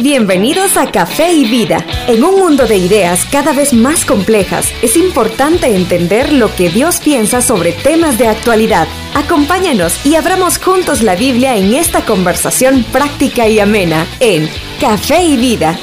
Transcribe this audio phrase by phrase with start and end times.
[0.00, 1.86] Bienvenidos a Café y Vida.
[2.08, 6.98] En un mundo de ideas cada vez más complejas, es importante entender lo que Dios
[6.98, 8.88] piensa sobre temas de actualidad.
[9.14, 14.50] Acompáñanos y abramos juntos la Biblia en esta conversación práctica y amena en
[14.80, 15.78] Café y Vida.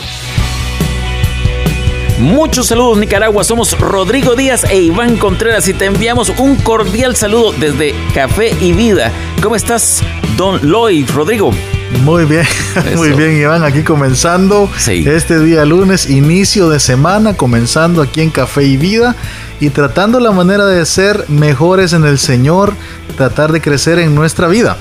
[2.20, 7.54] Muchos saludos Nicaragua, somos Rodrigo Díaz e Iván Contreras y te enviamos un cordial saludo
[7.54, 9.10] desde Café y Vida.
[9.42, 10.04] ¿Cómo estás,
[10.36, 11.52] Don Lloyd, Rodrigo?
[12.00, 12.46] Muy bien,
[12.96, 18.64] muy bien Iván, aquí comenzando este día lunes, inicio de semana, comenzando aquí en Café
[18.64, 19.16] y Vida
[19.60, 22.74] y tratando la manera de ser mejores en el Señor,
[23.18, 24.78] tratar de crecer en nuestra vida.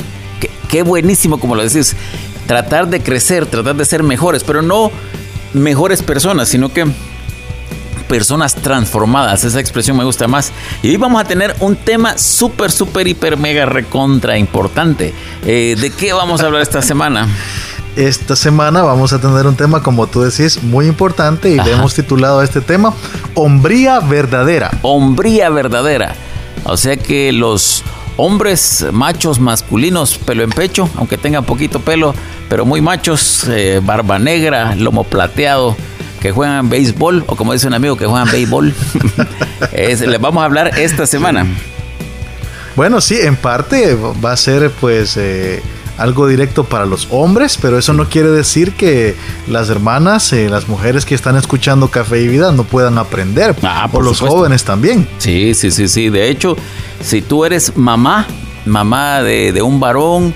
[0.68, 1.94] Qué, buenísimo como lo decís,
[2.46, 4.90] tratar de crecer, tratar de ser mejores, pero no
[5.52, 6.86] mejores personas, sino que
[8.10, 9.44] personas transformadas.
[9.44, 10.50] Esa expresión me gusta más.
[10.82, 15.14] Y hoy vamos a tener un tema súper, súper, hiper, mega, recontra importante.
[15.46, 17.28] Eh, ¿De qué vamos a hablar esta semana?
[17.96, 21.92] Esta semana vamos a tener un tema, como tú decís, muy importante y le hemos
[21.92, 22.94] titulado a este tema
[23.34, 24.70] Hombría Verdadera.
[24.82, 26.14] Hombría Verdadera.
[26.64, 27.82] O sea que los
[28.16, 32.14] hombres machos masculinos, pelo en pecho, aunque tengan poquito pelo,
[32.48, 35.76] pero muy machos, eh, barba negra, lomo plateado,
[36.20, 38.74] que juegan béisbol, o como dice un amigo que juegan béisbol.
[39.72, 41.46] les vamos a hablar esta semana.
[42.76, 45.62] Bueno, sí, en parte va a ser pues eh,
[45.98, 49.16] algo directo para los hombres, pero eso no quiere decir que
[49.48, 53.56] las hermanas, eh, las mujeres que están escuchando Café y Vida no puedan aprender.
[53.62, 55.08] Ah, por los jóvenes también.
[55.18, 56.08] Sí, sí, sí, sí.
[56.08, 56.56] De hecho,
[57.02, 58.26] si tú eres mamá,
[58.64, 60.32] mamá de, un varón,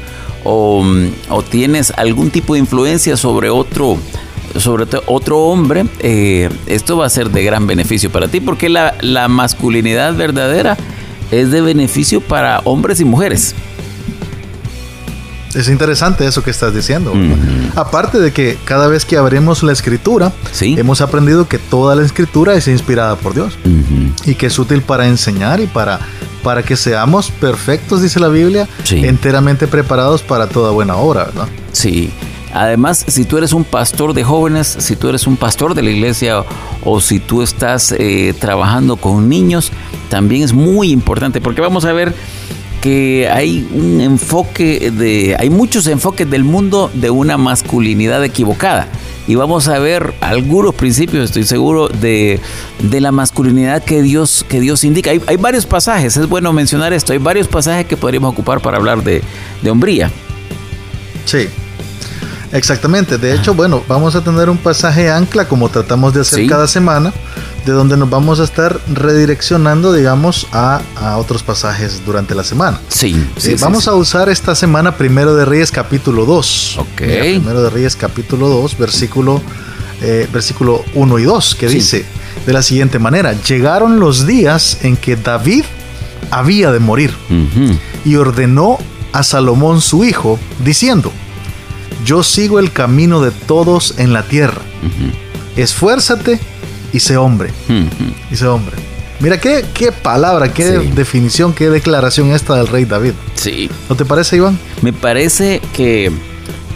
[0.46, 0.84] o,
[1.30, 3.96] o, tienes algún tipo de influencia sobre otro
[4.56, 8.68] sobre todo otro hombre, eh, esto va a ser de gran beneficio para ti, porque
[8.68, 10.76] la, la masculinidad verdadera
[11.30, 13.54] es de beneficio para hombres y mujeres.
[15.54, 17.12] Es interesante eso que estás diciendo.
[17.76, 22.54] Aparte de que cada vez que abrimos la escritura, hemos aprendido que toda la escritura
[22.54, 23.56] es inspirada por Dios
[24.24, 26.00] y que es útil para enseñar y para,
[26.42, 31.48] para que seamos perfectos, dice la Biblia, enteramente preparados para toda buena obra, ¿verdad?
[31.72, 32.10] Sí.
[32.54, 35.90] Además, si tú eres un pastor de jóvenes, si tú eres un pastor de la
[35.90, 36.44] iglesia
[36.84, 39.72] o si tú estás eh, trabajando con niños,
[40.08, 42.14] también es muy importante porque vamos a ver
[42.80, 48.86] que hay un enfoque de, hay muchos enfoques del mundo de una masculinidad equivocada.
[49.26, 52.38] Y vamos a ver algunos principios, estoy seguro, de,
[52.82, 55.10] la masculinidad que Dios, que Dios indica.
[55.10, 58.76] Hay, hay, varios pasajes, es bueno mencionar esto, hay varios pasajes que podríamos ocupar para
[58.76, 59.22] hablar de,
[59.62, 60.10] de hombría.
[61.24, 61.48] Sí,
[62.54, 66.68] Exactamente, de hecho, bueno, vamos a tener un pasaje ancla como tratamos de hacer cada
[66.68, 67.12] semana,
[67.66, 70.80] de donde nos vamos a estar redireccionando, digamos, a,
[71.18, 72.80] otros pasajes durante la semana.
[72.88, 76.78] Sí, sí, Vamos a usar esta semana Primero de Reyes capítulo 2.
[76.78, 76.96] Ok.
[76.96, 79.42] primero de Reyes capítulo 2, versículo,
[80.00, 82.06] eh, versículo 1 y 2, que dice
[82.46, 85.64] de la siguiente manera, llegaron los días en que David
[86.30, 87.12] había de morir
[88.04, 88.78] y ordenó
[89.12, 91.12] a Salomón su hijo, diciendo,
[92.04, 94.60] yo sigo el camino de todos en la tierra.
[95.56, 96.38] Esfuérzate
[96.92, 97.50] y sé hombre.
[98.30, 98.76] Y sé hombre.
[99.20, 103.12] Mira, qué, qué palabra, qué definición, qué declaración esta del rey David.
[103.34, 103.70] Sí.
[103.88, 104.58] ¿No te parece, Iván?
[104.82, 106.10] Me parece que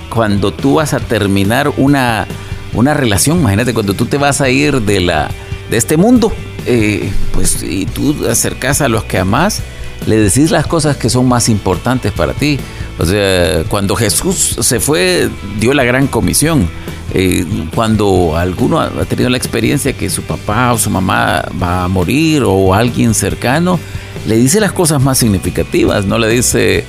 [0.09, 2.27] cuando tú vas a terminar una,
[2.73, 5.29] una relación, imagínate, cuando tú te vas a ir de, la,
[5.71, 6.33] de este mundo,
[6.65, 9.63] eh, pues y tú acercas a los que amas,
[10.07, 12.59] le decís las cosas que son más importantes para ti.
[12.99, 15.29] O sea, cuando Jesús se fue,
[15.59, 16.69] dio la gran comisión.
[17.15, 21.89] Eh, cuando alguno ha tenido la experiencia que su papá o su mamá va a
[21.89, 23.79] morir o alguien cercano,
[24.27, 26.85] le dice las cosas más significativas, no le dice,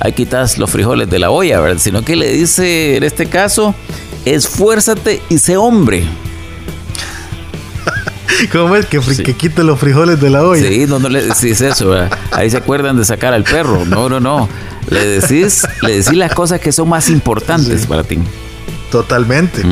[0.00, 1.80] ahí quitas los frijoles de la olla, ¿verdad?
[1.80, 3.74] sino que le dice, en este caso,
[4.24, 6.04] esfuérzate y sé hombre.
[8.52, 10.66] ¿Cómo es que, que quite los frijoles de la olla?
[10.66, 11.94] Sí, no, no le decís eso.
[12.30, 13.84] Ahí se acuerdan de sacar al perro.
[13.84, 14.48] No, no, no.
[14.90, 18.18] Le decís, le decís las cosas que son más importantes para ti.
[18.90, 19.62] Totalmente.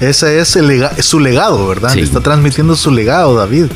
[0.00, 0.58] Ese es
[1.00, 1.96] su legado, ¿verdad?
[1.96, 3.66] Está transmitiendo su legado, David.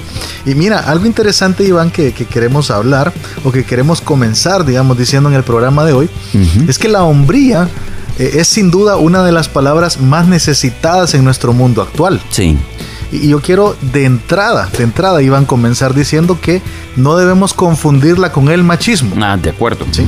[0.44, 3.12] Y mira, algo interesante, Iván, que, queremos hablar
[3.44, 6.10] o que queremos comenzar, digamos, diciendo en el programa de hoy,
[6.66, 7.68] es que la hombría
[8.18, 12.20] eh, es sin duda una de las palabras más necesitadas en nuestro mundo actual.
[12.30, 12.58] Sí.
[13.12, 16.62] Y yo quiero de entrada, de entrada, Iván, comenzar diciendo que
[16.96, 19.14] no debemos confundirla con el machismo.
[19.22, 19.86] Ah, de acuerdo.
[19.92, 20.06] ¿Sí?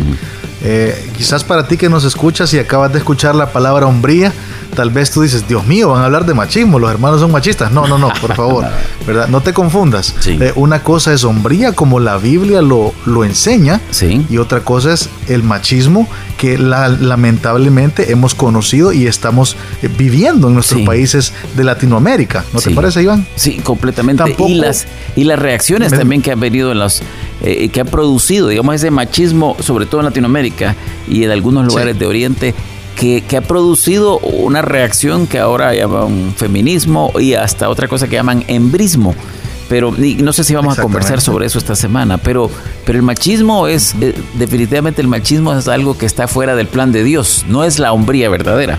[0.62, 4.32] Eh, quizás para ti que nos escuchas y acabas de escuchar la palabra hombría,
[4.78, 7.72] tal vez tú dices, Dios mío, van a hablar de machismo, los hermanos son machistas.
[7.72, 8.64] No, no, no, por favor,
[9.08, 9.26] ¿verdad?
[9.26, 10.14] No te confundas.
[10.24, 14.24] Eh, una cosa es sombría como la Biblia lo, lo enseña sí.
[14.30, 20.54] y otra cosa es el machismo que lamentablemente hemos conocido y estamos eh, viviendo en
[20.54, 22.44] nuestros países de Latinoamérica.
[22.52, 23.26] ¿No te parece, Iván?
[23.34, 24.36] Sí, completamente.
[24.46, 24.86] y las
[25.16, 27.02] y las reacciones también que han venido en los
[27.42, 30.76] eh, que han producido, digamos, ese machismo, sobre todo en Latinoamérica
[31.08, 32.54] y en algunos lugares de Oriente,
[32.98, 38.44] que, ha producido una reacción que ahora llaman feminismo y hasta otra cosa que llaman
[38.48, 39.14] embrismo.
[39.68, 42.50] Pero no sé si vamos a conversar sobre eso esta semana, pero,
[42.86, 46.90] pero el machismo es, eh, definitivamente el machismo es algo que está fuera del plan
[46.90, 48.78] de Dios, no es la hombría verdadera.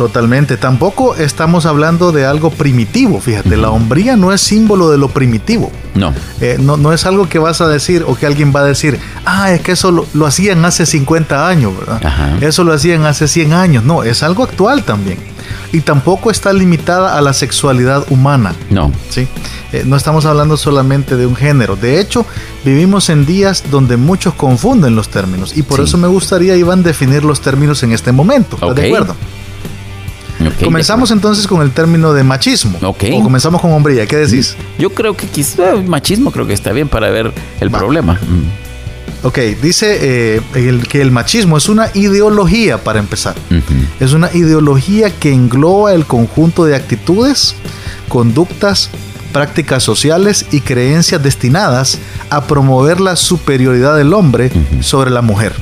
[0.00, 0.56] Totalmente.
[0.56, 3.20] Tampoco estamos hablando de algo primitivo.
[3.20, 5.70] Fíjate, la hombría no es símbolo de lo primitivo.
[5.94, 6.14] No.
[6.40, 6.78] Eh, no.
[6.78, 6.94] no.
[6.94, 9.72] es algo que vas a decir o que alguien va a decir, ah, es que
[9.72, 12.42] eso lo, hacían hace 50 años, ¿verdad?
[12.42, 13.84] Eso lo hacían hace 100 años.
[13.84, 15.18] No, es algo actual también.
[15.70, 18.54] Y tampoco está limitada a la sexualidad humana.
[18.70, 18.90] No.
[19.10, 19.28] ¿sí?
[19.74, 21.76] Eh, no estamos hablando solamente de un género.
[21.76, 22.24] De hecho,
[22.64, 25.58] vivimos en días donde muchos confunden los términos.
[25.58, 28.56] Y por eso me gustaría, Iván, definir los términos en este momento.
[28.56, 29.14] ¿Estás de acuerdo?
[30.64, 32.78] Comenzamos entonces con el término de machismo.
[32.82, 34.06] O comenzamos con hombría.
[34.06, 34.56] ¿Qué decís?
[34.78, 38.14] Yo creo que quizá machismo creo que está bien para ver el problema.
[38.14, 38.70] Mm.
[39.22, 40.40] Ok, dice eh,
[40.88, 43.34] que el machismo es una ideología para empezar.
[43.98, 47.54] Es una ideología que engloba el conjunto de actitudes,
[48.08, 48.88] conductas,
[49.32, 51.98] prácticas sociales y creencias destinadas
[52.30, 55.52] a promover la superioridad del hombre sobre la mujer.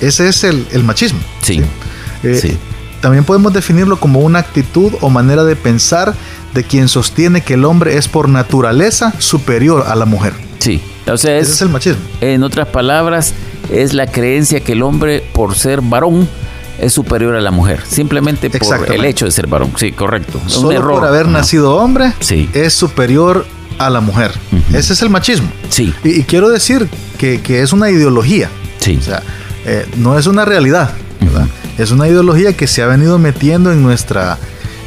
[0.00, 1.20] Ese es el, machismo.
[1.42, 1.62] Sí.
[2.24, 2.58] Eh, sí.
[3.00, 6.14] También podemos definirlo como una actitud o manera de pensar
[6.54, 10.34] de quien sostiene que el hombre es por naturaleza superior a la mujer.
[10.58, 12.02] Sí, o sea, ese es el machismo.
[12.20, 13.34] En otras palabras,
[13.72, 16.28] es la creencia que el hombre, por ser varón,
[16.78, 19.72] es superior a la mujer, simplemente por el hecho de ser varón.
[19.76, 20.40] Sí, correcto.
[20.46, 20.94] Solo error.
[20.94, 22.48] por haber nacido hombre, sí.
[22.54, 23.46] es superior
[23.78, 24.32] a la mujer.
[24.72, 25.50] Ese es el machismo.
[25.68, 25.94] Sí.
[26.04, 26.88] Y, quiero decir
[27.18, 28.50] que, es una ideología.
[28.78, 28.96] Sí.
[28.98, 29.22] O sea,
[29.64, 30.90] eh, no es una realidad.
[31.20, 31.46] ¿Verdad?
[31.78, 34.38] Es una ideología que se ha venido metiendo en nuestra,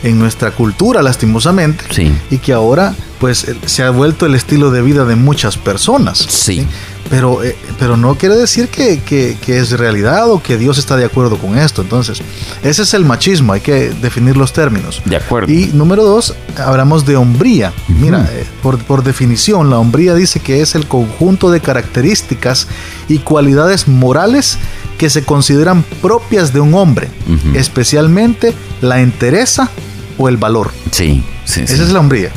[0.03, 1.83] en nuestra cultura, lastimosamente,
[2.29, 6.17] y que ahora pues se ha vuelto el estilo de vida de muchas personas.
[6.17, 6.67] Sí.
[7.09, 11.37] Pero, eh, pero no quiere decir que, es realidad o que Dios está de acuerdo
[11.37, 11.81] con esto.
[11.81, 12.21] Entonces,
[12.63, 15.01] ese es el machismo, hay que definir los términos.
[15.05, 15.51] De acuerdo.
[15.51, 17.73] Y número dos, hablamos de hombría.
[17.87, 22.67] Mira, eh, por, por definición, la hombría dice que es el conjunto de características
[23.07, 24.57] y cualidades morales
[24.97, 27.09] que se consideran propias de un hombre,
[27.55, 29.69] especialmente la entereza
[30.17, 30.71] o el valor.
[30.91, 31.61] Sí, sí.
[31.61, 32.31] Esa es la hombría.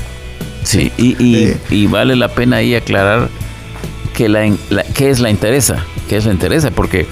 [0.65, 3.29] Sí, y, eh, y, vale la pena ahí aclarar
[4.17, 4.51] que la,
[4.95, 7.07] qué es la interesa, qué es la interesa, porque,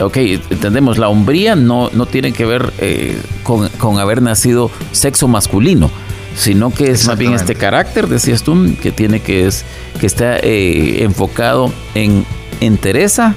[0.00, 5.90] ok, entendemos, la hombría no, no tiene que ver eh, con, haber nacido sexo masculino,
[6.34, 9.66] sino que es más bien este carácter, decías tú, que tiene que es
[10.00, 12.24] que está eh, enfocado en
[12.62, 13.34] entereza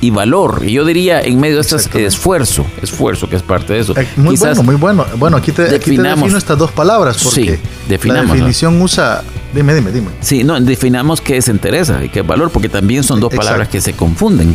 [0.00, 0.62] y valor.
[0.64, 3.98] Y yo diría en medio de estas esfuerzo, esfuerzo que es parte de eso.
[3.98, 5.06] Eh, muy bueno, muy bueno.
[5.16, 9.22] Bueno, aquí te, defino estas dos palabras porque sí, definamos, la definición usa
[9.54, 10.08] Dime, dime, dime.
[10.20, 13.68] Sí, no, definamos qué es entereza y qué es valor, porque también son dos palabras
[13.68, 14.54] que se confunden.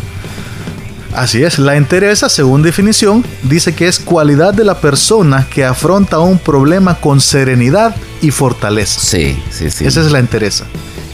[1.15, 6.19] Así es, la entereza, según definición, dice que es cualidad de la persona que afronta
[6.19, 8.99] un problema con serenidad y fortaleza.
[8.99, 9.85] Sí, sí, sí.
[9.85, 10.65] Esa es la entereza.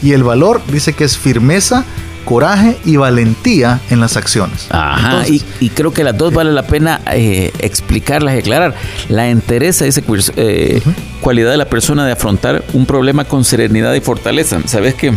[0.02, 1.84] Y el valor dice que es firmeza,
[2.30, 4.68] coraje y valentía en las acciones.
[4.70, 8.76] Ajá, y, creo que las dos vale la pena eh, explicarlas y aclarar.
[9.08, 10.04] La entereza dice
[10.36, 10.80] eh,
[11.20, 14.60] cualidad de la persona de afrontar un problema con serenidad y fortaleza.
[14.66, 15.12] ¿Sabes qué?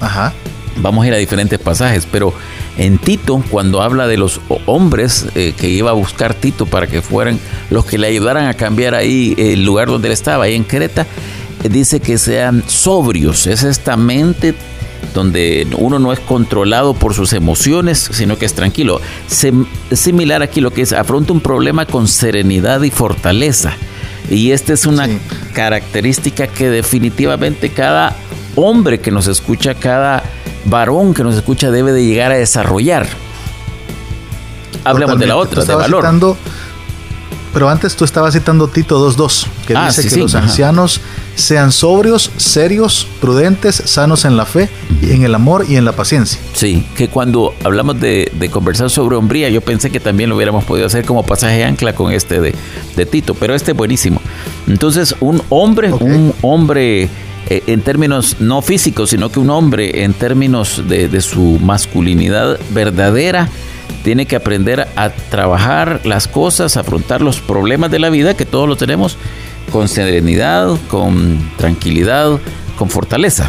[0.00, 0.32] Ajá.
[0.76, 2.32] Vamos a ir a diferentes pasajes, pero
[2.78, 7.02] en Tito, cuando habla de los hombres eh, que iba a buscar Tito para que
[7.02, 10.64] fueran los que le ayudaran a cambiar ahí el lugar donde él estaba, ahí en
[10.64, 11.06] Creta,
[11.62, 14.54] dice que sean sobrios, es esta mente
[15.12, 19.00] donde uno no es controlado por sus emociones, sino que es tranquilo.
[19.92, 23.76] similar aquí lo que es, afronta un problema con serenidad y fortaleza.
[24.30, 25.08] Y esta es una
[25.52, 28.16] característica que definitivamente cada
[28.56, 30.22] hombre que nos escucha, cada
[30.64, 33.06] varón que nos escucha debe de llegar a desarrollar.
[34.84, 36.36] Hablemos de la otra, de valor.
[37.52, 41.00] pero antes tú estabas citando Tito 2.2, que ah, dice que los ancianos
[41.34, 44.68] sean sobrios, serios, prudentes, sanos en la fe,
[45.02, 46.40] y en el amor y en la paciencia.
[46.52, 50.86] Sí, que cuando hablamos de, conversar sobre hombría, yo pensé que también lo hubiéramos podido
[50.86, 54.20] hacer como pasaje ancla con este de, Tito, pero este es buenísimo.
[54.66, 57.08] Entonces, un hombre, un hombre
[57.48, 62.58] eh, en términos no físicos, sino que un hombre en términos de, de su masculinidad
[62.70, 63.48] verdadera,
[64.02, 68.44] tiene que aprender a trabajar las cosas, a afrontar los problemas de la vida, que
[68.44, 69.16] todos lo tenemos,
[69.70, 72.38] con serenidad, con tranquilidad,
[72.76, 73.48] con fortaleza.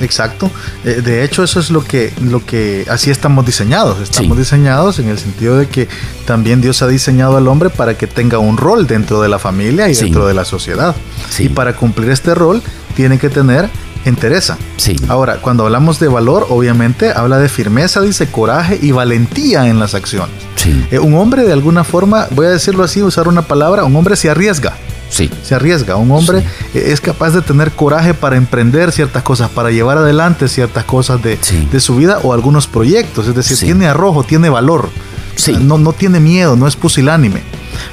[0.00, 0.50] Exacto.
[0.84, 4.00] Eh, de hecho, eso es lo que, lo que así estamos diseñados.
[4.00, 5.88] Estamos diseñados en el sentido de que
[6.26, 9.88] también Dios ha diseñado al hombre para que tenga un rol dentro de la familia
[9.88, 10.94] y dentro de la sociedad.
[11.38, 12.62] Y para cumplir este rol
[12.94, 13.68] tiene que tener
[14.04, 14.56] entereza.
[14.76, 14.96] Sí.
[15.08, 19.94] Ahora, cuando hablamos de valor, obviamente habla de firmeza, dice coraje y valentía en las
[19.94, 20.34] acciones.
[20.56, 20.86] Sí.
[20.90, 24.14] Eh, un hombre, de alguna forma, voy a decirlo así, usar una palabra, un hombre
[24.16, 24.76] se arriesga.
[25.08, 25.30] Sí.
[25.42, 25.96] Se arriesga.
[25.96, 26.44] Un hombre
[26.74, 31.38] es capaz de tener coraje para emprender ciertas cosas, para llevar adelante ciertas cosas de,
[31.70, 33.26] de su vida o algunos proyectos.
[33.28, 34.88] Es decir, tiene arrojo, tiene valor.
[35.36, 35.56] Sí.
[35.60, 37.42] No, no tiene miedo, no es pusilánime.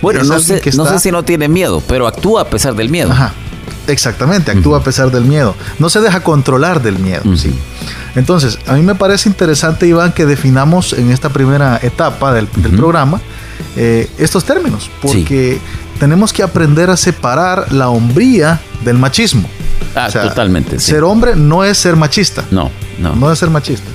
[0.01, 3.11] Bueno, no sé, no sé si no tiene miedo, pero actúa a pesar del miedo.
[3.11, 3.33] Ajá.
[3.87, 5.55] Exactamente, actúa a pesar del miedo.
[5.77, 7.23] No se deja controlar del miedo.
[7.35, 7.53] ¿sí?
[8.15, 13.19] Entonces, a mí me parece interesante, Iván, que definamos en esta primera etapa del, programa
[13.75, 15.59] eh, estos términos, porque
[15.99, 19.47] tenemos que aprender a separar la hombría del machismo.
[19.95, 20.79] Ah, totalmente.
[20.79, 22.43] Ser hombre no es ser machista.
[22.51, 23.15] No, no.
[23.15, 23.87] No es ser machista.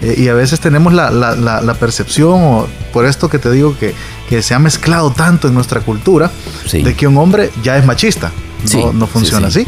[0.00, 3.76] Eh, y a veces tenemos la, la, la, percepción, o por esto que te digo
[3.78, 3.94] que,
[4.28, 6.30] que, se ha mezclado tanto en nuestra cultura,
[6.72, 8.32] de que un hombre ya es machista
[8.94, 9.66] no, funciona así.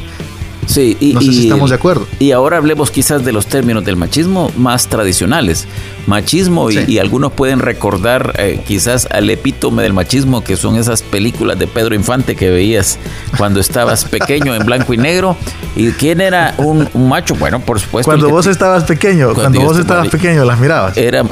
[0.66, 2.06] Sí, y, no sé si estamos de acuerdo.
[2.18, 5.66] Y ahora hablemos quizás de los términos del machismo más tradicionales.
[6.06, 11.58] Machismo, y, algunos pueden recordar eh, quizás al epítome del machismo, que son esas películas
[11.58, 12.98] de Pedro Infante que veías
[13.38, 15.36] cuando estabas pequeño en blanco y negro.
[15.76, 17.34] ¿Y quién era un, macho?
[17.34, 18.10] Bueno, por supuesto.
[18.10, 20.96] Cuando vos estabas pequeño, cuando, vos estabas pequeño, las mirabas.
[20.96, 21.24] Era,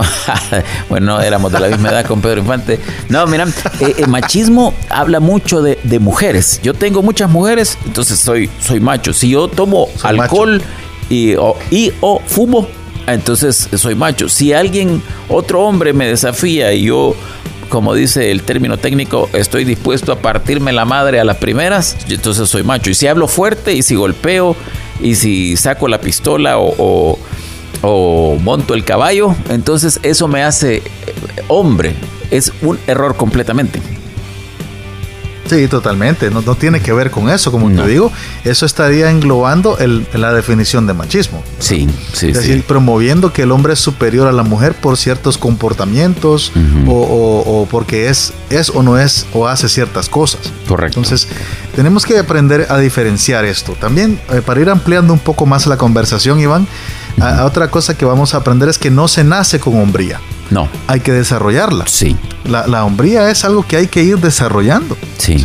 [0.89, 2.81] bueno, éramos de la misma edad con Pedro Infante.
[3.09, 3.47] No, mira,
[3.81, 6.61] eh, el machismo habla mucho de, mujeres.
[6.63, 9.13] Yo tengo muchas mujeres, entonces soy, soy macho.
[9.23, 10.61] Si yo tomo alcohol
[11.09, 11.37] y
[11.71, 12.67] y o fumo,
[13.07, 14.29] entonces soy macho.
[14.29, 17.15] Si alguien, otro hombre me desafía y yo,
[17.69, 22.49] como dice el término técnico, estoy dispuesto a partirme la madre a las primeras, entonces
[22.49, 22.91] soy macho.
[22.91, 24.57] Y si hablo fuerte y si golpeo
[25.01, 27.17] y si saco la pistola o,
[27.81, 30.83] o, monto el caballo, entonces eso me hace eh,
[31.47, 31.95] hombre.
[32.33, 33.81] Es un error completamente.
[35.53, 36.31] Sí, totalmente.
[36.31, 38.11] No, tiene que ver con eso, como te digo.
[38.43, 41.43] Eso estaría englobando el, la definición de machismo.
[41.59, 42.29] Sí, sí.
[42.29, 46.53] Es decir, promoviendo que el hombre es superior a la mujer por ciertos comportamientos
[46.87, 50.41] o, porque es, es o no es o hace ciertas cosas.
[50.67, 51.01] Correcto.
[51.01, 51.29] Entonces,
[51.77, 53.77] tenemos que aprender a diferenciar esto.
[53.79, 56.67] También, eh, para ir ampliando un poco más la conversación, Iván,
[57.45, 60.19] otra cosa que vamos a aprender es que no se nace con hombría.
[60.49, 60.69] No.
[60.87, 61.87] Hay que desarrollarla.
[61.89, 62.17] Sí.
[62.45, 64.97] La, la hombría es algo que hay que ir desarrollando.
[65.19, 65.37] Sí.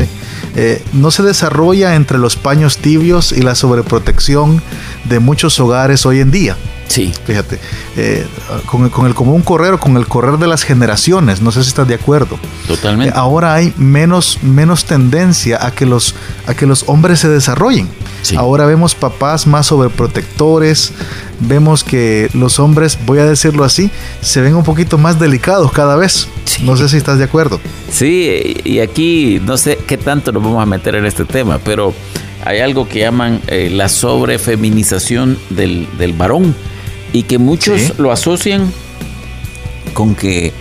[0.56, 4.62] Eh, no se desarrolla entre los paños tibios y la sobreprotección
[5.04, 6.58] de muchos hogares hoy en día.
[6.88, 7.13] Sí.
[7.25, 7.60] Fíjate,
[7.96, 8.25] eh,
[8.66, 11.70] con, el, con, el, común correr, con el correr de las generaciones, no sé si
[11.70, 12.39] estás de acuerdo.
[12.68, 13.13] Totalmente.
[13.13, 16.16] Eh, ahora hay menos, menos tendencia a que los,
[16.48, 17.88] a que los hombres se desarrollen.
[18.36, 20.92] Ahora vemos papás más sobreprotectores,
[21.39, 23.89] vemos que los hombres, voy a decirlo así,
[24.22, 26.27] se ven un poquito más delicados cada vez.
[26.64, 27.60] No sé si estás de acuerdo.
[27.92, 31.94] Sí, y aquí no sé qué tanto nos vamos a meter en este tema, pero
[32.46, 36.56] hay algo que llaman eh, la sobrefeminización del, del varón
[37.14, 38.72] y que muchos lo asocian
[39.94, 40.54] con que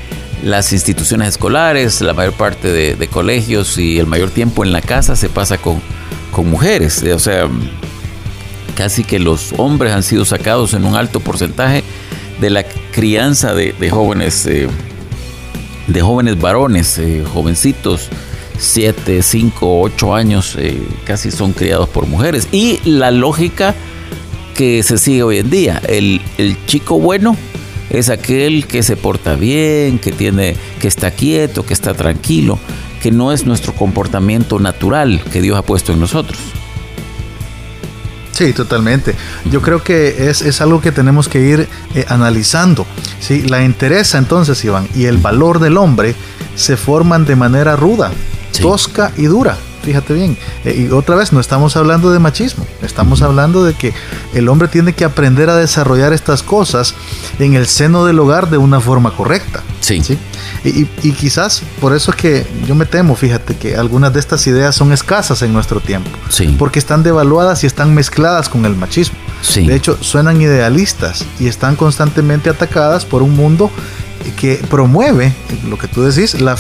[0.43, 5.17] las instituciones escolares, la mayor parte de, colegios y el mayor tiempo en la casa
[5.17, 5.81] se pasa con,
[6.31, 7.03] con mujeres.
[7.03, 7.49] O sea,
[8.77, 11.83] casi que los hombres han sido sacados en un alto porcentaje
[12.41, 14.69] de la crianza de, jóvenes, eh,
[15.87, 18.09] de jóvenes varones, eh, jovencitos,
[18.59, 22.49] 7, 5, 8 años, eh, casi son criados por mujeres.
[22.53, 23.75] Y la lógica
[24.57, 25.83] que se sigue hoy en día.
[25.87, 26.21] El,
[26.67, 27.37] chico bueno
[27.91, 32.59] es aquel que se porta bien, que tiene, que está quieto, que está tranquilo,
[33.03, 36.39] que no es nuestro comportamiento natural que Dios ha puesto en nosotros.
[38.37, 39.15] Sí, totalmente.
[39.51, 42.87] Yo creo que es, algo que tenemos que ir eh, analizando.
[43.19, 43.41] ¿sí?
[43.49, 46.15] La interesa entonces, Iván, y el valor del hombre
[46.55, 48.13] se forman de manera ruda,
[48.61, 50.37] tosca y dura fíjate bien.
[50.65, 53.95] Eh, y otra vez, no estamos hablando de machismo, estamos hablando de que
[54.35, 56.95] el hombre tiene que aprender a desarrollar estas cosas
[57.39, 59.63] en el seno del hogar de una forma correcta.
[59.81, 60.03] Sí.
[60.03, 60.19] ¿sí?
[60.65, 64.75] Y, quizás por eso es que yo me temo, fíjate, que algunas de estas ideas
[64.75, 66.11] son escasas en nuestro tiempo.
[66.31, 66.57] Sí.
[66.59, 69.17] Porque están devaluadas y están mezcladas con el machismo.
[69.41, 69.69] Sí.
[69.69, 73.71] De hecho, suenan idealistas y están constantemente atacadas por un mundo
[74.37, 75.33] que promueve
[75.69, 76.57] lo que tú decís, la,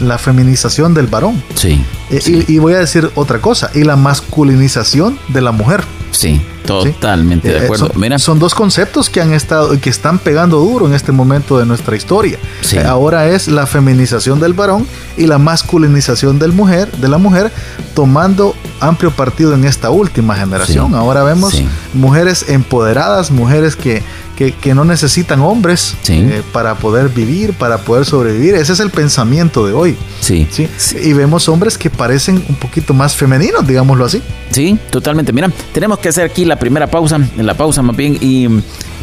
[0.00, 1.42] la feminización del varón.
[1.54, 1.82] Sí.
[2.10, 5.84] Eh, y, voy a decir otra cosa, y la masculinización de la mujer.
[6.10, 7.88] Sí, totalmente de Eh, acuerdo.
[7.88, 11.58] Son, Mira, son dos conceptos que han estado que están pegando duro en este momento
[11.58, 12.38] de nuestra historia.
[12.60, 12.76] Sí.
[12.76, 14.86] Eh, Ahora es la feminización del varón
[15.16, 17.50] y la masculinización del mujer, de la mujer,
[17.94, 20.90] tomando amplio partido en esta última generación.
[20.90, 20.94] Sí.
[20.96, 21.60] Ahora vemos
[21.94, 24.02] mujeres empoderadas, mujeres que,
[24.36, 26.14] que, que no necesitan hombres Sí.
[26.14, 28.54] eh, para poder vivir, para poder sobrevivir.
[28.54, 29.96] Ese es el pensamiento de hoy.
[30.20, 30.68] sí, ¿sí?
[31.02, 34.22] Y vemos hombres que parecen un poquito más femeninos, digámoslo así.
[34.50, 35.32] Sí, totalmente.
[35.32, 38.48] Mira, tenemos que hacer aquí la primera pausa, la pausa más bien, y,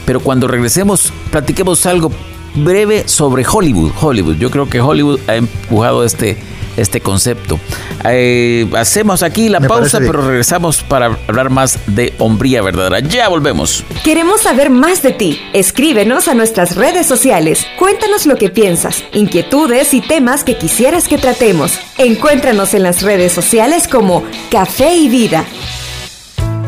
[0.05, 2.11] pero cuando regresemos, platiquemos algo
[2.55, 3.91] breve sobre Hollywood.
[4.01, 6.37] Hollywood, yo creo que Hollywood ha empujado este,
[6.77, 7.59] este concepto.
[8.05, 12.99] Eh, hacemos aquí la Me pausa, pero regresamos para hablar más de hombría verdadera.
[12.99, 13.83] Ya volvemos.
[14.03, 15.39] Queremos saber más de ti.
[15.53, 17.65] Escríbenos a nuestras redes sociales.
[17.77, 21.79] Cuéntanos lo que piensas, inquietudes y temas que quisieras que tratemos.
[21.97, 25.45] Encuéntranos en las redes sociales como Café y Vida.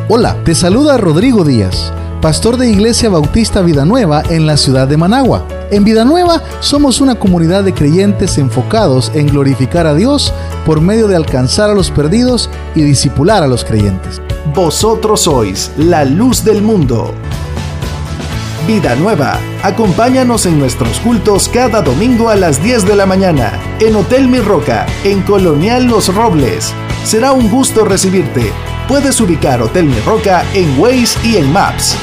[0.10, 4.96] Hola, te saluda Rodrigo Díaz, pastor de Iglesia Bautista Vida Nueva en la ciudad de
[4.96, 5.46] Managua.
[5.72, 10.34] En Vida Nueva somos una comunidad de creyentes enfocados en glorificar a Dios
[10.66, 14.22] por medio de alcanzar a los perdidos y disipular a los creyentes.
[14.56, 17.14] Vosotros sois la luz del mundo.
[18.68, 23.94] Vida Nueva, acompáñanos en nuestros cultos cada domingo a las 10 de la mañana en
[23.94, 26.74] Hotel Mi Roca, en Colonial Los Robles.
[27.04, 28.54] Será un gusto recibirte.
[28.88, 31.98] Puedes ubicar Hotel Mi Roca en Waze y en Maps.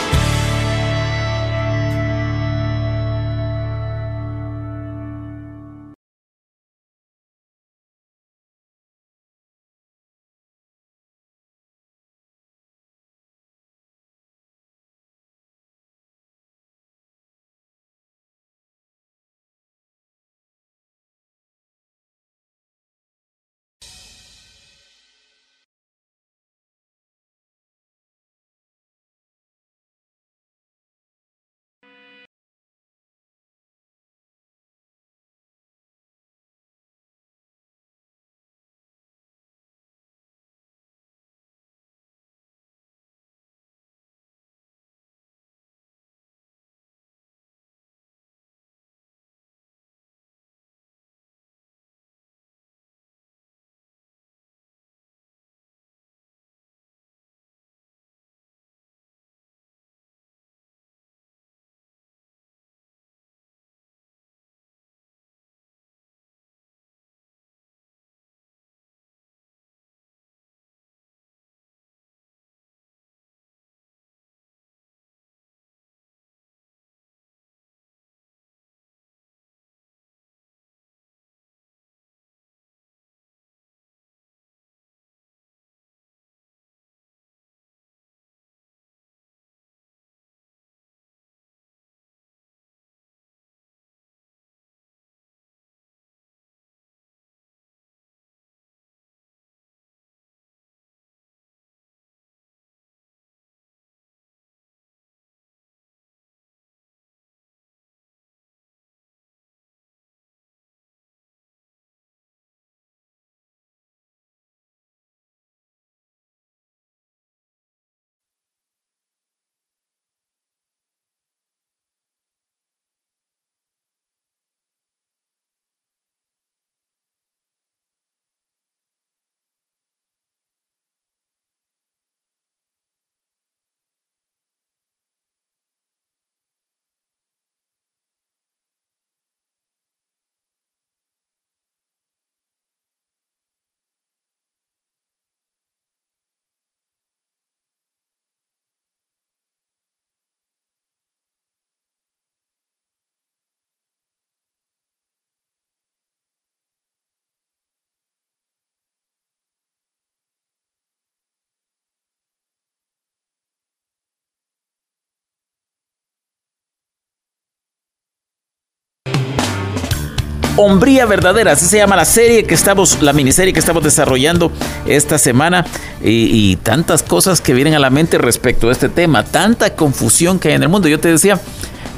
[170.63, 174.53] Hombría Verdadera, así se llama la serie que estamos, la miniserie que estamos desarrollando
[174.85, 175.65] esta semana
[176.05, 180.39] y, y tantas cosas que vienen a la mente respecto a este tema, tanta confusión
[180.39, 180.87] que hay en el mundo.
[180.87, 181.41] Yo te decía,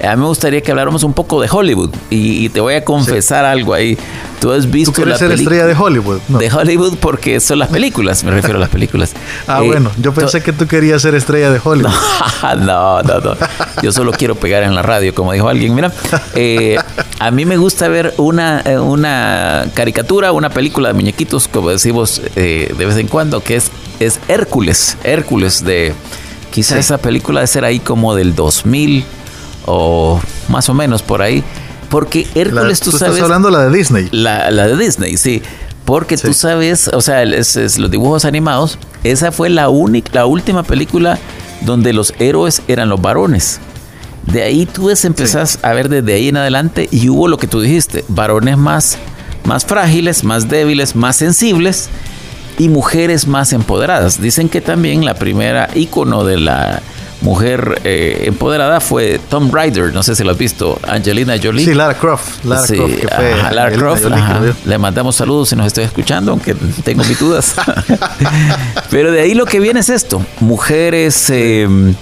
[0.06, 2.84] a mí me gustaría que habláramos un poco de Hollywood y, y te voy a
[2.84, 3.96] confesar algo ahí.
[4.40, 6.18] Tú has visto Tú quieres la ser estrella de Hollywood.
[6.28, 6.38] No.
[6.38, 9.12] de Hollywood porque son las películas, me refiero a las películas.
[9.46, 11.90] Ah, Eh, bueno, yo pensé to- que tú querías ser estrella de Hollywood.
[12.60, 13.36] no, no, no.
[13.82, 15.74] Yo solo quiero pegar en la radio, como dijo alguien.
[15.74, 15.92] Mira,
[16.34, 16.76] eh,
[17.18, 22.20] a mí me gusta ver una, eh, una caricatura, una película de muñequitos, como decimos
[22.36, 24.96] eh, de vez en cuando, que es, es Hércules.
[25.04, 25.92] Hércules de,
[26.50, 29.04] Quizás esa película debe ser ahí como del 2000
[29.66, 31.42] o más o menos por ahí.
[31.88, 33.14] Porque Hércules, tú, sabes.
[33.14, 34.08] Estás hablando la de Disney.
[34.12, 35.42] La, de Disney, sí.
[35.84, 40.62] Porque tú sabes, o sea, es, los dibujos animados, esa fue la única, la última
[40.62, 41.18] película
[41.60, 43.60] donde los héroes eran los varones.
[44.26, 47.60] De ahí tú empezás a ver desde ahí en adelante y hubo lo que tú
[47.60, 48.96] dijiste, varones más,
[49.44, 51.90] más frágiles, más débiles, más sensibles
[52.58, 54.20] y mujeres más empoderadas.
[54.20, 56.80] Dicen que también la primera ícono de la
[57.22, 61.64] mujer eh, empoderada fue Tom Rider, no sé si lo has visto, Angelina Jolie.
[61.64, 62.44] Sí, Lara Croft.
[62.44, 64.04] Lara Croft, que fue Lara Croft
[64.64, 66.54] le mandamos saludos si nos está escuchando, aunque
[66.84, 67.54] tengo mis dudas.
[68.90, 71.30] Pero de ahí lo que viene es esto, mujeres...
[71.30, 71.94] Eh,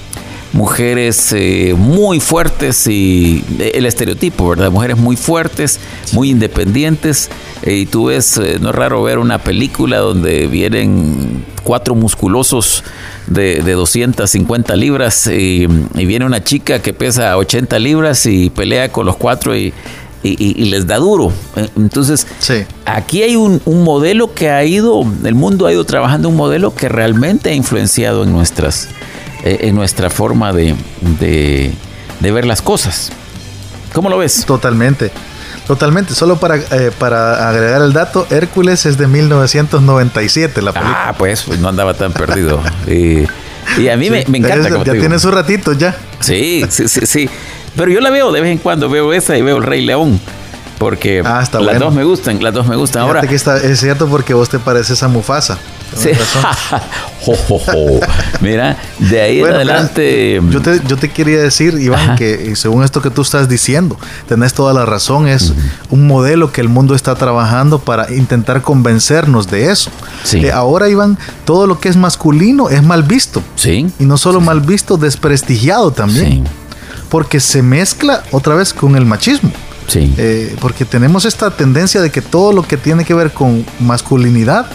[0.53, 4.71] mujeres eh, muy fuertes y el estereotipo, ¿verdad?
[4.71, 5.79] Mujeres muy fuertes,
[6.13, 7.31] muy independientes.
[7.65, 12.85] y tú ves, no es raro ver una película donde vienen cuatro musculosos
[13.27, 19.07] de, de 250 libras y, viene una chica que pesa 80 libras y pelea con
[19.07, 19.73] los cuatro y,
[20.23, 21.33] les da duro.
[21.77, 22.27] Entonces,
[22.85, 26.89] aquí hay un, modelo que ha ido, el mundo ha ido trabajando un modelo que
[26.89, 28.89] realmente ha influenciado en, nuestras, eh,
[29.43, 30.75] en nuestra forma de,
[31.19, 31.73] de,
[32.21, 33.11] de ver las cosas.
[33.93, 34.45] ¿Cómo lo ves?
[34.47, 35.11] Totalmente.
[35.67, 41.09] Totalmente, solo para, eh, para agregar el dato, Hércules es de 1997 la película.
[41.09, 42.61] Ah, pues, pues no andaba tan perdido.
[42.89, 44.83] y, a mí me, encanta.
[44.83, 45.97] ya tiene su ratito ya.
[46.19, 47.31] Sí, sí, sí, sí.
[47.77, 50.21] Pero yo la veo de vez en cuando, veo esa y veo el Rey León.
[50.79, 53.03] Porque ah, las dos me gustan, las dos me gustan.
[53.03, 55.57] Ahora, que está, es cierto porque vos te pareces a Mufasa.
[55.97, 56.11] Sí.
[58.41, 60.41] Mira, de ahí en adelante.
[60.51, 63.99] Yo te, yo te quería decir, Iván, que según esto que tú estás diciendo,
[64.29, 65.29] tenés toda la razón.
[65.29, 65.53] Es
[65.91, 69.91] un modelo que el mundo está trabajando para intentar convencernos de eso.
[70.25, 70.45] Sí.
[70.45, 73.43] Eh, ahora, Iván, todo lo que es masculino es mal visto.
[73.57, 73.87] Sí.
[73.99, 76.45] Y no solo mal visto, desprestigiado también.
[77.09, 79.53] Porque se mezcla otra vez con el machismo.
[79.89, 80.15] Sí.
[80.17, 84.67] Eh, porque tenemos esta tendencia de que todo lo que tiene que ver con masculinidad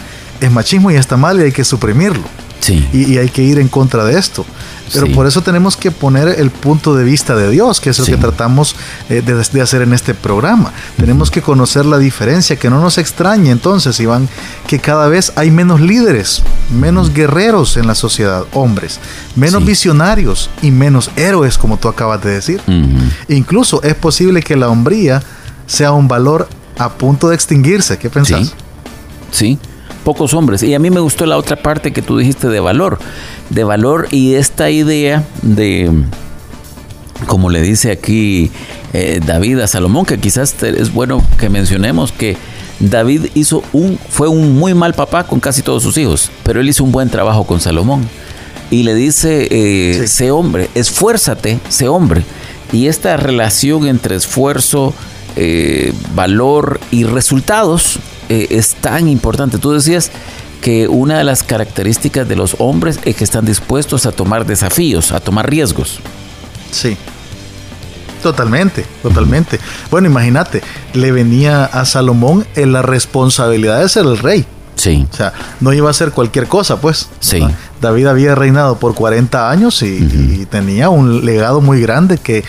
[0.42, 2.24] es machismo y está mal y hay que suprimirlo.
[2.62, 2.88] Sí.
[2.94, 4.44] Y, hay que ir en contra de esto.
[4.92, 8.06] Pero por eso tenemos que poner el punto de vista de Dios, que es lo
[8.06, 8.76] que tratamos
[9.10, 10.72] eh, de, hacer en este programa.
[10.98, 14.28] Tenemos que conocer la diferencia, que no nos extrañe entonces, Iván,
[14.68, 19.00] que cada vez hay menos líderes, menos guerreros en la sociedad, hombres,
[19.36, 22.62] menos visionarios y menos héroes, como tú acabas de decir.
[23.28, 25.22] Incluso es posible que la hombría
[25.68, 27.98] sea un valor a punto de extinguirse.
[27.98, 28.54] ¿Qué pensás?
[29.32, 29.60] sí
[30.06, 30.64] pocos hombres.
[30.64, 33.00] Y a mí me gustó la otra parte que tú dijiste de valor,
[33.50, 35.92] de valor y esta idea de,
[37.28, 38.52] como le dice aquí
[38.94, 42.38] eh, David a Salomón, que quizás es bueno que mencionemos que
[42.80, 46.70] David hizo un, fue un muy mal papá con casi todos sus hijos, pero él
[46.70, 48.08] hizo un buen trabajo con Salomón.
[48.72, 52.24] Y le dice, eh, sé hombre, esfuérzate, sé hombre.
[52.72, 54.94] Y esta relación entre esfuerzo,
[55.36, 59.58] eh, valor y resultados eh, es tan importante.
[59.58, 60.12] Tú decías
[60.62, 65.12] que una de las características de los hombres es que están dispuestos a tomar desafíos,
[65.12, 66.00] a tomar riesgos.
[66.72, 66.98] Sí.
[68.24, 69.60] Totalmente, totalmente.
[69.92, 74.46] Bueno, imagínate, le venía a Salomón en la responsabilidad de ser el rey.
[74.76, 75.08] Sí.
[75.12, 77.10] O sea, no iba a ser cualquier cosa, pues.
[77.20, 77.46] Sí.
[77.80, 82.44] David había reinado por 40 años y tenía un legado muy grande que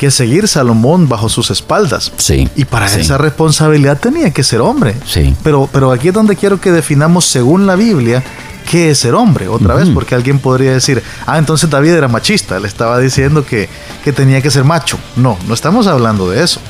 [0.00, 2.10] que seguir Salomón bajo sus espaldas.
[2.16, 2.48] Sí.
[2.56, 4.94] Y para esa responsabilidad tenía que ser hombre.
[5.04, 5.36] Sí.
[5.42, 8.24] Pero, pero aquí es donde quiero que definamos según la Biblia
[8.70, 9.48] qué es ser hombre.
[9.48, 13.68] Otra vez, porque alguien podría decir, ah, entonces David era machista, le estaba diciendo que,
[14.02, 14.98] que tenía que ser macho.
[15.16, 16.60] No, no estamos hablando de eso.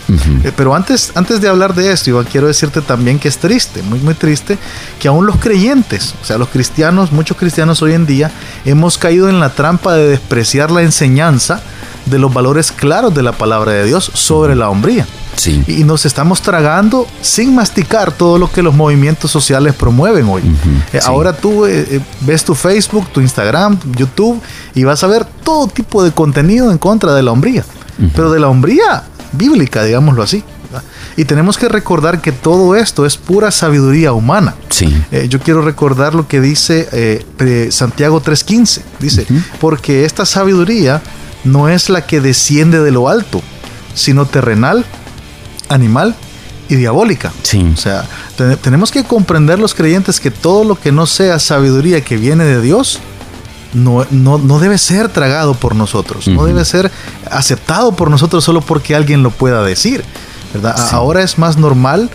[0.42, 3.80] Eh, pero antes, antes de hablar de esto, Iván, quiero decirte también que es triste,
[3.84, 4.58] muy, muy triste,
[4.98, 8.32] que aún los creyentes, o sea, los cristianos, muchos cristianos hoy en día,
[8.64, 11.62] hemos caído en la trampa de despreciar la enseñanza
[12.10, 15.06] de los valores claros de la palabra de Dios sobre la hombría.
[15.36, 15.62] Sí.
[15.66, 20.42] Y nos estamos tragando sin masticar todo lo que los movimientos sociales promueven hoy.
[20.92, 24.40] Eh, ahora tú eh, eh, ves tu Facebook, tu Instagram, YouTube
[24.74, 27.64] y vas a ver todo tipo de contenido en contra de la hombría.
[28.14, 30.42] Pero de la hombría bíblica, digámoslo así.
[31.16, 34.54] Y tenemos que recordar que todo esto es pura sabiduría humana.
[34.70, 34.94] Sí.
[35.28, 37.24] yo quiero recordar lo que dice
[37.70, 38.80] Santiago 3.15.
[39.00, 39.26] Dice,
[39.60, 41.02] porque esta sabiduría
[41.44, 43.42] no es la que desciende de lo alto,
[43.94, 44.84] sino terrenal,
[45.68, 46.14] animal
[46.68, 47.32] y diabólica.
[47.42, 47.70] Sí.
[47.72, 48.04] O sea,
[48.62, 52.60] tenemos que comprender los creyentes que todo lo que no sea sabiduría que viene de
[52.60, 53.00] Dios,
[53.72, 56.90] no, no, debe ser tragado por nosotros, no debe ser
[57.30, 60.04] aceptado por nosotros solo porque alguien lo pueda decir.
[60.52, 60.76] ¿verdad?
[60.92, 62.10] Ahora es más normal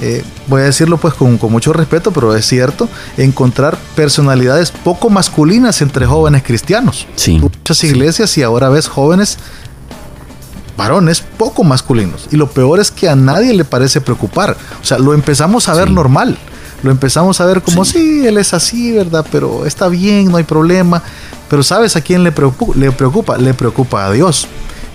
[0.00, 5.82] eh, voy a decirlo pues con, mucho respeto, pero es cierto, encontrar personalidades poco masculinas
[5.82, 7.06] entre jóvenes cristianos.
[7.16, 7.38] Sí.
[7.38, 9.38] Muchas iglesias y ahora ves jóvenes
[10.76, 12.28] varones poco masculinos.
[12.30, 14.56] Y lo peor es que a nadie le parece preocupar.
[14.80, 16.38] O sea, lo empezamos a ver normal.
[16.84, 18.24] Lo empezamos a ver como, sí.
[18.24, 19.26] él es así, ¿verdad?
[19.32, 21.02] Pero está bien, no hay problema.
[21.50, 22.78] Pero ¿sabes a quién le preocupa?
[22.78, 24.46] Le preocupa, le preocupa a Dios.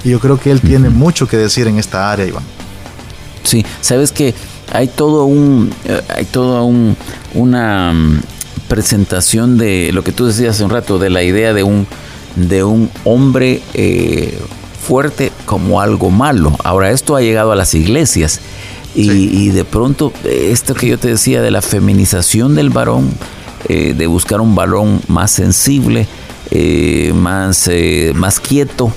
[0.06, 2.44] Y yo creo que él tiene mucho que decir en esta área, Iván.
[3.44, 4.34] Sí, sabes que
[4.74, 6.98] hay todo un, eh, hay todo un,
[7.34, 8.22] una mm,
[8.68, 11.88] presentación de lo que tú decías hace un rato, de la idea de un,
[12.36, 14.38] de un hombre eh,
[14.86, 16.56] fuerte como algo malo.
[16.64, 18.42] Ahora, esto ha llegado a las iglesias
[18.96, 23.10] y, de pronto esto que yo te decía de la feminización del varón,
[23.68, 26.08] eh, de buscar un varón más sensible,
[26.52, 28.94] eh, más, eh, más quieto,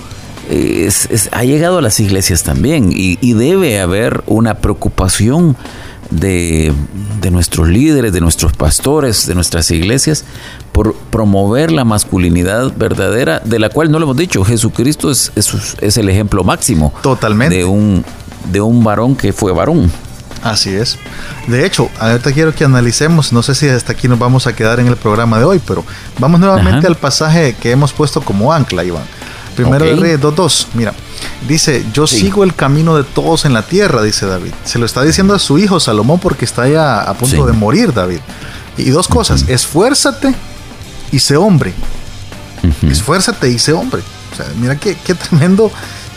[1.32, 5.56] ha llegado a las iglesias también y, debe haber una preocupación
[6.10, 6.72] de,
[7.20, 10.24] de, nuestros líderes, de nuestros pastores, de nuestras iglesias,
[10.72, 15.96] por promover la masculinidad verdadera, de la cual no lo hemos dicho, Jesucristo es, es,
[15.96, 17.56] el ejemplo máximo Totalmente.
[17.56, 18.04] de un,
[18.52, 19.90] de un varón que fue varón.
[20.42, 20.98] Así es.
[21.46, 24.78] De hecho, ahorita quiero que analicemos, no sé si hasta aquí nos vamos a quedar
[24.78, 25.84] en el programa de hoy, pero
[26.18, 29.04] vamos nuevamente al pasaje que hemos puesto como ancla, Iván.
[29.56, 30.66] Primero de Reyes 2.2.
[30.74, 30.92] Mira,
[31.48, 34.52] dice, yo sigo el camino de todos en la tierra, dice David.
[34.64, 37.92] Se lo está diciendo a su hijo Salomón porque está ya a punto de morir,
[37.92, 38.20] David.
[38.76, 40.34] Y dos cosas, esfuérzate
[41.10, 41.72] y sé hombre.
[42.82, 44.02] Esfuérzate y sé hombre.
[44.32, 45.70] O sea, mira qué, qué tremendo,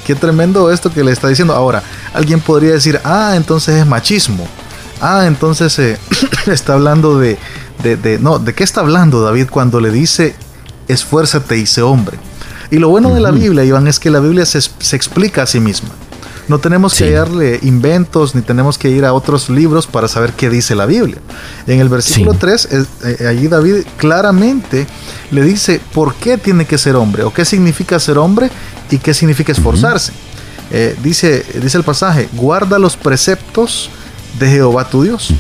[0.06, 1.54] qué tremendo esto que le está diciendo.
[1.54, 1.82] Ahora,
[2.14, 4.48] alguien podría decir, ah, entonces es machismo.
[5.02, 5.98] Ah, entonces eh,
[6.48, 7.38] está hablando de,
[7.84, 10.36] de, No, ¿de qué está hablando David cuando le dice
[10.88, 12.18] esfuérzate y sé hombre?
[12.72, 15.46] Y lo bueno de la Biblia, Iván, es que la Biblia se, se explica a
[15.48, 15.90] sí misma.
[16.50, 20.50] No tenemos que hallarle inventos ni tenemos que ir a otros libros para saber qué
[20.50, 21.20] dice la Biblia.
[21.68, 24.88] En el versículo 3, eh, allí David claramente
[25.30, 28.50] le dice por qué tiene que ser hombre o qué significa ser hombre
[28.90, 30.12] y qué significa esforzarse.
[30.72, 33.92] Eh, dice, dice el pasaje, guarda los preceptos
[34.40, 35.32] de Jehová tu Dios,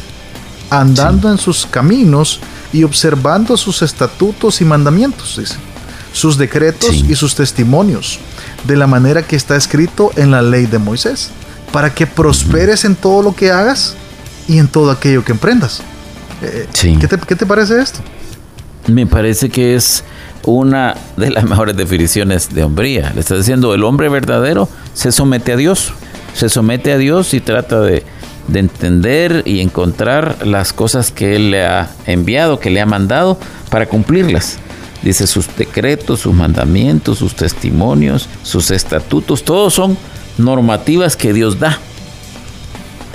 [0.69, 2.39] andando en sus caminos
[2.71, 5.55] y observando sus estatutos y mandamientos, dice,
[6.11, 8.19] sus decretos y sus testimonios
[8.65, 11.31] de la manera que está escrito en la ley de Moisés,
[11.71, 13.95] para que prosperes en todo lo que hagas
[14.47, 15.81] y en todo aquello que emprendas.
[16.41, 16.67] Eh,
[16.99, 17.99] ¿qué, te, parece esto?
[18.87, 20.03] Me parece que es
[20.43, 23.11] una de las mejores definiciones de hombría.
[23.13, 25.93] Le está diciendo, el hombre verdadero se somete a Dios,
[26.33, 28.03] se somete a Dios y trata de,
[28.47, 33.37] de entender y encontrar las cosas que Él le ha enviado, que le ha mandado
[33.69, 34.57] para cumplirlas.
[35.01, 39.97] Dice sus decretos, sus mandamientos, sus testimonios, sus estatutos, todos son
[40.37, 41.77] normativas que Dios da.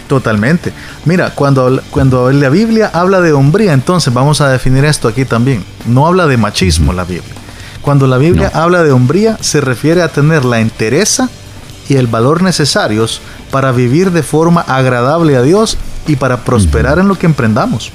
[0.08, 0.72] Totalmente.
[1.04, 5.64] Mira, cuando, cuando la Biblia habla de hombría, entonces vamos a definir esto aquí también.
[5.86, 7.34] No habla de machismo la Biblia.
[7.80, 11.28] Cuando la Biblia habla de hombría, se refiere a tener la entereza
[11.88, 13.20] y el valor necesarios
[13.50, 17.92] para vivir de forma agradable a Dios y para prosperar en lo que emprendamos.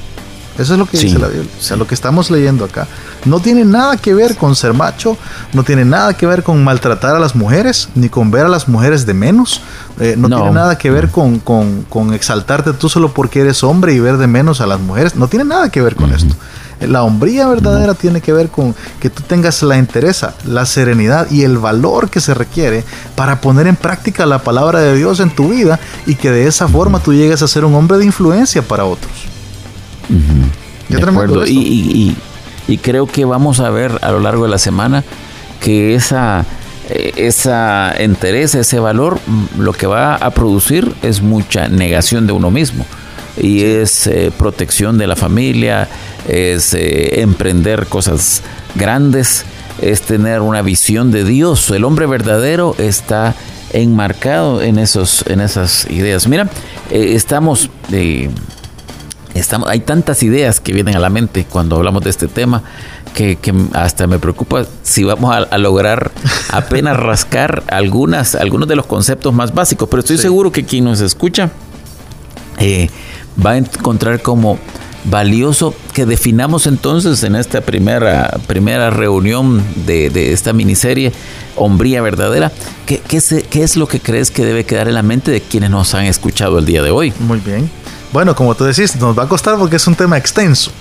[0.59, 1.49] Eso es lo que dice la Biblia.
[1.57, 2.85] O sea, lo que estamos leyendo acá.
[3.23, 5.17] No tiene nada que ver con ser macho,
[5.53, 8.67] no tiene nada que ver con maltratar a las mujeres, ni con ver a las
[8.67, 9.61] mujeres de menos.
[10.01, 13.99] Eh, no, tiene nada que ver con, con, exaltarte tú solo porque eres hombre y
[13.99, 15.15] ver de menos a las mujeres.
[15.15, 16.35] No tiene nada que ver con esto.
[16.81, 21.43] La hombría verdadera tiene que ver con que tú tengas la entereza, la serenidad y
[21.43, 22.83] el valor que se requiere
[23.15, 26.67] para poner en práctica la palabra de Dios en tu vida y que de esa
[26.67, 29.38] forma tú llegues a ser un hombre de influencia para otros.
[31.47, 32.15] Y,
[32.67, 35.03] y, creo que vamos a ver a lo largo de la semana
[35.59, 36.45] que esa,
[36.89, 42.33] eh, esa entereza, ese valor, mm, lo que va a producir es mucha negación de
[42.33, 42.85] uno mismo.
[43.37, 45.87] Y es eh, protección de la familia,
[46.27, 48.41] es eh, emprender cosas
[48.75, 49.45] grandes,
[49.81, 51.69] es tener una visión de Dios.
[51.69, 53.35] El hombre verdadero está
[53.71, 56.27] enmarcado en, esos, en esas ideas.
[56.27, 56.49] Mira,
[56.89, 57.69] estamos
[59.67, 62.63] hay tantas ideas que vienen a la mente cuando hablamos de este tema
[63.13, 63.37] que,
[63.73, 66.11] hasta me preocupa si vamos a, lograr
[66.51, 71.01] apenas rascar algunas, algunos de los conceptos más básicos, pero estoy seguro que quien nos
[71.01, 71.51] escucha
[72.59, 72.89] eh,
[73.43, 74.59] va a encontrar como
[75.05, 81.11] valioso que definamos entonces en esta primera, primera reunión de, esta miniserie,
[81.55, 82.51] Hombría Verdadera,
[82.85, 85.69] ¿qué, qué, ¿qué es lo que crees que debe quedar en la mente de quienes
[85.69, 87.13] nos han escuchado el día de hoy?
[87.19, 87.69] Muy bien.
[88.11, 90.71] Bueno, como tú decís, nos va a costar porque es un tema extenso.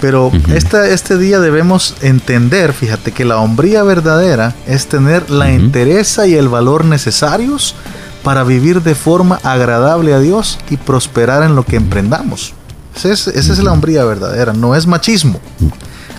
[0.00, 6.34] Pero este día debemos entender, fíjate, que la hombría verdadera es tener la entereza y
[6.34, 7.74] el valor necesarios
[8.22, 12.52] para vivir de forma agradable a Dios y prosperar en lo que emprendamos.
[12.94, 15.40] Esa es, esa es la hombría verdadera, no es machismo.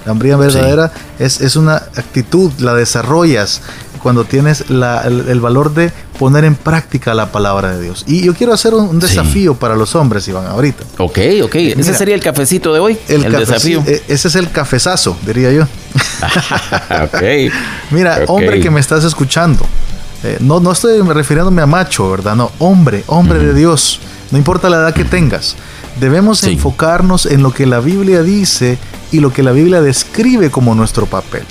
[0.06, 3.62] La hombría verdadera es, es, una actitud, la desarrollas
[4.08, 8.06] cuando tienes el, valor de poner en práctica la palabra de Dios.
[8.08, 10.86] Y yo quiero hacer un, desafío para los hombres, Iván, ahorita.
[11.00, 11.56] Ok, ok.
[11.56, 12.98] ¿Ese sería el cafecito de hoy?
[13.10, 13.84] El, desafío.
[13.86, 15.64] E, ese es el cafezazo, diría yo.
[17.04, 17.52] ok.
[17.92, 19.66] Mira, hombre que me estás escuchando.
[20.24, 22.38] Eh, no, no estoy refiriéndome a macho, ¿verdad?
[22.38, 24.00] No, hombre, hombre de Dios.
[24.32, 25.58] No importa la edad que tengas.
[26.00, 28.78] Debemos enfocarnos en lo que la Biblia dice
[29.12, 31.44] y lo que la Biblia describe como nuestro papel.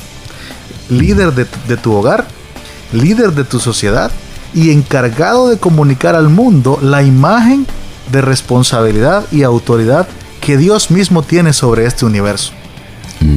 [0.88, 2.26] Líder de tu hogar,
[2.92, 4.10] líder de tu sociedad
[4.54, 7.66] y encargado de comunicar al mundo la imagen
[8.10, 10.06] de responsabilidad y autoridad
[10.40, 12.52] que Dios mismo tiene sobre este universo.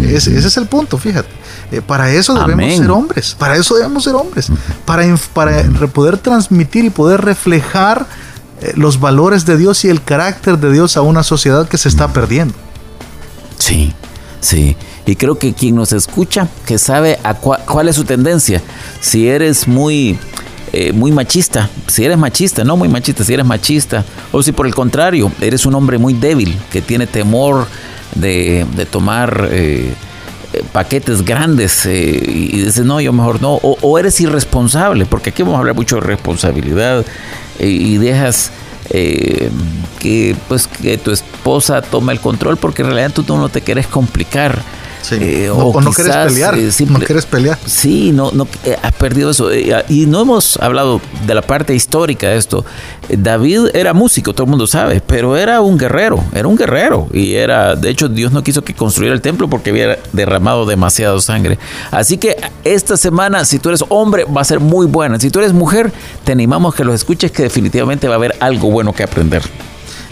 [0.03, 1.29] ese, es el punto, fíjate.
[1.71, 4.51] Eh, para eso debemos ser hombres, para eso debemos ser hombres,
[4.85, 8.07] para, para poder transmitir y poder reflejar
[8.61, 11.89] eh, los valores de Dios y el carácter de Dios a una sociedad que se
[11.89, 12.55] está perdiendo.
[13.59, 13.93] Sí,
[14.39, 14.75] sí.
[15.05, 18.61] Y creo que quien nos escucha, que sabe a cuál es su tendencia,
[19.01, 20.17] si eres muy,
[20.71, 24.67] eh, muy machista, si eres machista, no muy machista, si eres machista, o si por
[24.67, 27.67] el contrario, eres un hombre muy débil, que tiene temor
[28.15, 29.49] de, tomar...
[29.51, 29.93] Eh,
[30.51, 35.57] eh, paquetes grandes y dices, no, yo mejor no, o, eres irresponsable, porque aquí vamos
[35.57, 37.05] a hablar mucho de responsabilidad
[37.59, 38.51] y dejas
[38.89, 43.87] que pues que tu esposa tome el control porque en realidad tú no te quieres
[43.87, 44.61] complicar
[45.11, 46.57] eh, o, no quieres pelear.
[46.57, 47.57] Eh, no quieres pelear.
[47.65, 49.49] Sí, no, no eh, has perdido eso.
[49.53, 52.65] y no hemos hablado de la parte histórica de esto.
[53.09, 57.07] David era músico, todo el mundo sabe, pero era un guerrero, era un guerrero.
[57.13, 61.19] Y era, de hecho, Dios no quiso que construyera el templo porque había derramado demasiado
[61.19, 61.57] sangre.
[61.91, 65.19] Así que esta semana, si tú eres hombre, va a ser muy buena.
[65.19, 65.91] Si tú eres mujer,
[66.23, 69.41] te animamos que los escuches, que definitivamente va a haber algo bueno que aprender.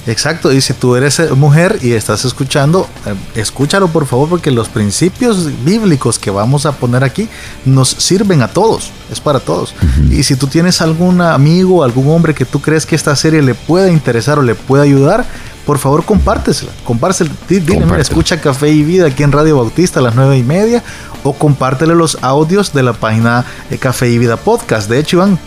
[0.07, 4.51] Exacto, y si tú eres eh, mujer y estás escuchando, eh, escúchalo por favor porque
[4.51, 7.27] los principios bíblicos que vamos a poner aquí
[7.65, 9.75] nos sirven a todos, es para todos.
[10.09, 13.53] Y si tú tienes algún amigo, algún hombre que tú crees que esta serie le
[13.53, 15.25] pueda interesar o le pueda ayudar,
[15.65, 20.03] por favor compártesela, compártesela, dile, mira, escucha Café y Vida aquí en Radio Bautista a
[20.03, 20.81] las nueve y media
[21.23, 24.89] o compártele los audios de la página eh, Café y Vida Podcast.
[24.89, 25.37] De hecho, Iván,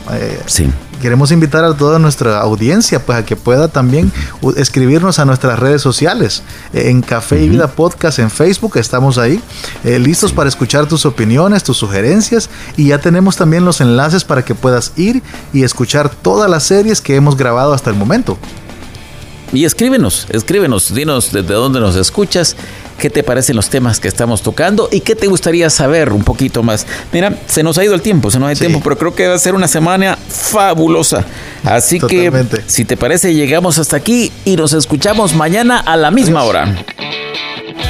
[0.44, 0.68] sí
[1.01, 4.13] queremos invitar a toda nuestra audiencia pues a que pueda también
[4.57, 6.43] escribirnos a nuestras redes sociales.
[6.73, 9.41] Eh, en Café y Vida Podcast en Facebook estamos ahí,
[9.85, 14.45] eh, listos para escuchar tus opiniones, tus sugerencias y ya tenemos también los enlaces para
[14.45, 18.39] que puedas ir y escuchar todas las series que hemos grabado hasta el momento.
[19.53, 22.55] Y escríbenos, escríbenos, dinos desde dónde nos escuchas,
[23.01, 26.63] qué te parecen los temas que estamos tocando y qué te gustaría saber un poquito
[26.63, 26.87] más.
[27.13, 29.15] Mira, se nos ha ido el tiempo, se nos ha ido el tiempo, pero creo
[29.15, 31.25] que va a ser una semana fabulosa.
[31.65, 32.31] Así que,
[32.67, 36.85] si te parece, llegamos hasta aquí y nos escuchamos mañana a la misma hora.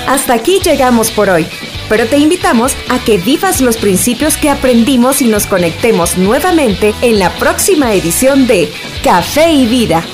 [0.09, 1.47] Hasta aquí llegamos por hoy,
[1.89, 7.19] pero te invitamos a que vivas los principios que aprendimos y nos conectemos nuevamente en
[7.19, 10.05] la próxima edición de Café y Vida